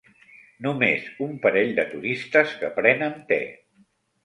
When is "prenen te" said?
2.81-3.41